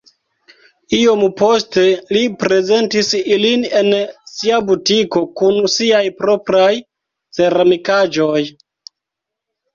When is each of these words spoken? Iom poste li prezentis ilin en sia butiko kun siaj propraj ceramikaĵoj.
Iom 0.99 1.25
poste 1.41 1.83
li 2.17 2.21
prezentis 2.43 3.11
ilin 3.19 3.67
en 3.83 3.91
sia 4.31 4.63
butiko 4.71 5.23
kun 5.43 5.61
siaj 5.75 6.03
propraj 6.25 6.73
ceramikaĵoj. 7.41 8.43